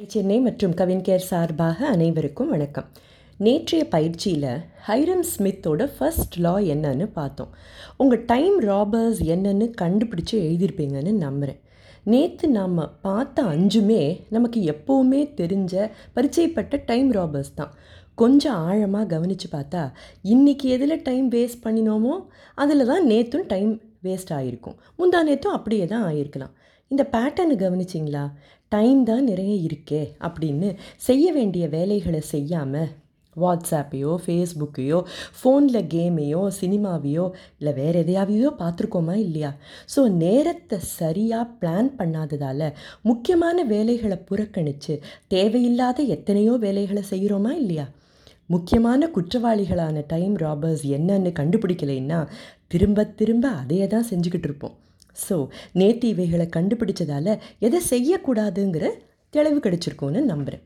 [0.00, 2.88] சென்னை மற்றும் கவின்கேர் சார்பாக அனைவருக்கும் வணக்கம்.
[3.40, 4.50] நேற்றைய பயிற்சியில்
[4.86, 7.52] ஹைரம் ஸ்மித்தோட ஃபர்ஸ்ட் லா என்னன்னு பார்த்தோம்.
[7.96, 11.60] உங்கள் டைம் ராபர்ஸ் என்னன்னு கண்டுபிடிச்சி எழுதியிருப்பீங்கன்னு நம்புகிறேன்
[12.04, 14.02] நேற்று நாம் பார்த்த அஞ்சுமே
[14.36, 15.74] நமக்கு எப்போவுமே தெரிஞ்ச
[16.18, 17.72] பரிச்சயப்பட்ட டைம் ராபர்ஸ் தான்.
[18.14, 19.82] கொஞ்சம் ஆழமாக கவனித்து பார்த்தா
[20.34, 22.14] இன்றைக்கி எதில் டைம் வேஸ்ட் பண்ணினோமோ
[22.54, 23.72] அதில் தான் நேற்றும் டைம்
[24.08, 26.54] வேஸ்ட் ஆகிருக்கும் முந்தா நேற்றும் அப்படியே தான் ஆகிருக்கலாம்
[26.90, 28.24] இந்த பேட்டர்னை கவனிச்சிங்களா?
[28.72, 30.68] டைம் தான் நிறைய இருக்கே அப்படின்னு
[31.06, 32.92] செய்ய வேண்டிய வேலைகளை செய்யாமல்
[33.36, 34.98] வாட்ஸ்ஆப்பையோ ஃபேஸ்புக்கையோ
[35.38, 37.24] ஃபோனில் கேமையோ சினிமாவையோ
[37.58, 39.50] இல்லை வேறு எதையாவையோ பார்த்துருக்கோமா இல்லையா?
[39.94, 42.66] ஸோ நேரத்தை சரியாக பிளான் பண்ணாததால்
[43.02, 44.96] முக்கியமான வேலைகளை புறக்கணித்து
[45.34, 47.86] தேவையில்லாத எத்தனையோ வேலைகளை செய்கிறோமா இல்லையா?
[48.46, 52.20] முக்கியமான குற்றவாளிகளான டைம் ராபர்ஸ் என்னன்னு கண்டுபிடிக்கலைன்னா
[52.68, 54.76] திரும்ப திரும்ப அதையே தான் செஞ்சுக்கிட்டு இருப்போம்.
[55.24, 55.36] ஸோ
[55.72, 58.86] நேற்று இவைகளை கண்டுபிடிச்சதால் எதை செய்யக்கூடாதுங்கிற
[59.34, 60.64] தெளிவு கிடைச்சிருக்கோன்னு நம்புகிறேன்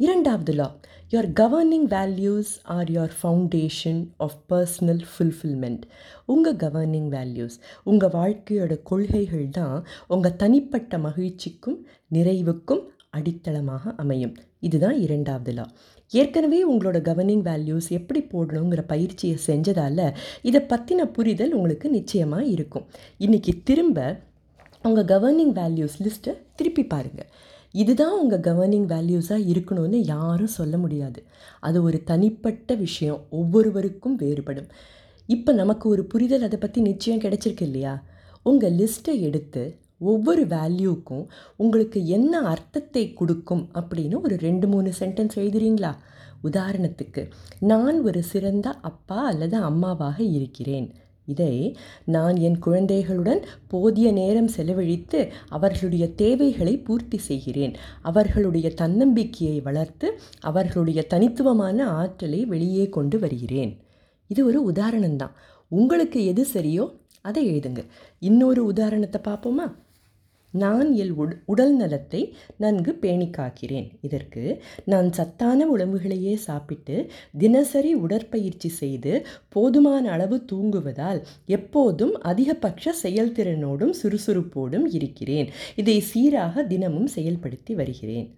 [0.00, 0.66] இரண்டாவது law
[1.12, 5.82] your governing values are your foundation of personal fulfilment
[6.24, 9.76] உங்கள் கவர்னிங் வேல்யூஸ் உங்கள் வாழ்க்கையோட கொள்கைகள் தான்
[10.08, 11.78] உங்கள் தனிப்பட்ட மகிழ்ச்சிக்கும்
[12.10, 14.34] நிறைவுக்கும் அடித்தளமாக அமையும்.
[14.62, 15.64] இதுதான் இரண்டாவது லா
[16.12, 20.04] ஏற்கனவே உங்களோட கவர்னிங் வேல்யூஸ் எப்படி போடணுங்கிற பயிற்சியை செஞ்சதால்
[20.42, 22.86] இதை பற்றின புரிதல் உங்களுக்கு நிச்சயமாக இருக்கும்.
[23.20, 23.98] இன்றைக்கி திரும்ப
[24.82, 27.30] உங்கள் கவர்னிங் வேல்யூஸ் லிஸ்ட்டை திருப்பி பாருங்கள்
[27.72, 31.20] இதுதான் உங்கள் கவர்னிங் வேல்யூஸாக இருக்கணும்னு யாரும் சொல்ல முடியாது.
[31.60, 34.68] அது ஒரு தனிப்பட்ட விஷயம் ஒவ்வொருவருக்கும் வேறுபடும்.
[35.28, 37.94] இப்போ நமக்கு ஒரு புரிதல் அதை பற்றி நிச்சயம் கிடச்சிருக்கு இல்லையா?
[38.42, 39.62] உங்கள் லிஸ்ட்டை எடுத்து
[40.10, 41.24] ஒவ்வொரு வேல்யூக்கும்
[41.56, 45.92] உங்களுக்கு என்ன அர்த்தத்தை கொடுக்கும் அப்படின்னு ஒரு ரெண்டு மூணு சென்டென்ஸ் எழுதுறீங்களா?
[46.50, 47.22] உதாரணத்துக்கு
[47.60, 50.88] நான் ஒரு சிறந்த அப்பா அல்லது அம்மாவாக இருக்கிறேன்.
[51.26, 57.74] இதை நான் என் குழந்தைகளுடன் போதிய நேரம் செலவழித்து அவர்களுடைய தேவைகளை பூர்த்தி செய்கிறேன்.
[58.02, 60.08] அவர்களுடைய தன்னம்பிக்கையை வளர்த்து
[60.40, 63.72] அவர்களுடைய தனித்துவமான ஆற்றலை வெளியே கொண்டு வருகிறேன்.
[64.30, 65.36] இது ஒரு உதாரணம்தான்.
[65.72, 66.86] உங்களுக்கு எது சரியோ
[67.28, 67.82] அதை எழுதுங்க.
[68.18, 69.66] இன்னொரு உதாரணத்தை பார்ப்போமா?
[70.52, 78.68] நான் என் உட் உடல் நலத்தை நன்கு பேணி காக்கிறேன் இதற்கு நான் சத்தான உணவுகளையே சாப்பிட்டு தினசரி உடற்பயிற்சி
[78.68, 85.50] செய்து போதுமான அளவு தூங்குவதால் எப்போதும் அதிகபட்ச செயல்திறனோடும் சுறுசுறுப்போடும் இருக்கிறேன்.
[85.76, 88.28] இதை சீராக தினமும் செயல்படுத்தி வருகிறேன்.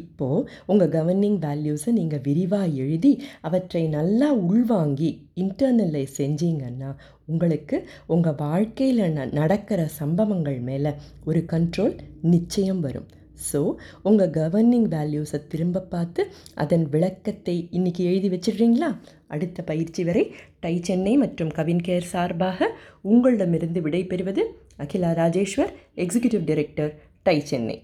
[0.00, 5.10] இப்போது உங்கள் கவர்னிங் வேல்யூஸை நீங்கள் விரிவாக எழுதி அவற்றை நல்லா உள்வாங்கி
[5.42, 6.90] இன்டர்னலைஸ் செஞ்சீங்கன்னா
[7.26, 7.76] உங்களுக்கு
[8.06, 10.92] உங்கள் வாழ்க்கையில் ந நடக்கிற சம்பவங்கள் மேலே
[11.24, 11.94] ஒரு கண்ட்ரோல்
[12.34, 13.08] நிச்சயம் வரும்.
[13.48, 13.60] ஸோ
[14.02, 16.22] உங்கள் கவர்னிங் வேல்யூஸை திரும்ப பார்த்து
[16.54, 18.88] அதன் விளக்கத்தை இன்றைக்கி எழுதி வச்சிடுறீங்களா?
[19.34, 20.24] அடுத்த பயிற்சி வரை
[20.60, 22.68] டை சென்னை மற்றும் கவின் கேர் சார்பாக
[23.12, 24.44] உங்களிடமிருந்து விடைபெறுவது
[24.84, 25.72] Akila Rajeshwar
[26.04, 27.76] executive director tie Chennai.